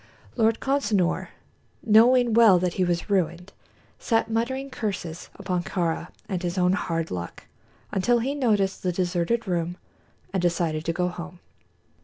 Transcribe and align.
Lord 0.35 0.59
Consinor, 0.59 1.27
knowing 1.83 2.33
well 2.33 2.57
that 2.57 2.73
he 2.73 2.83
was 2.83 3.07
ruined, 3.11 3.53
sat 3.99 4.31
muttering 4.31 4.71
curses 4.71 5.29
upon 5.35 5.61
Kāra 5.61 6.07
and 6.27 6.41
his 6.41 6.57
own 6.57 6.73
"hard 6.73 7.11
luck" 7.11 7.45
until 7.91 8.17
he 8.17 8.33
noticed 8.33 8.81
the 8.81 8.91
deserted 8.91 9.47
room 9.47 9.77
and 10.33 10.41
decided 10.41 10.85
to 10.85 10.91
go 10.91 11.07
home. 11.07 11.37